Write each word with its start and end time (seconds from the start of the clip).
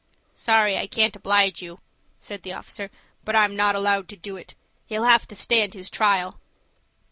"Sorry 0.33 0.79
I 0.79 0.87
can't 0.87 1.15
oblige 1.15 1.61
you," 1.61 1.77
said 2.17 2.41
the 2.41 2.53
officer; 2.53 2.89
"but 3.23 3.35
I'm 3.35 3.55
not 3.55 3.75
allowed 3.75 4.09
to 4.09 4.15
do 4.17 4.35
it. 4.35 4.55
He'll 4.87 5.03
have 5.03 5.27
to 5.27 5.35
stand 5.35 5.75
his 5.75 5.91
trial." 5.91 6.39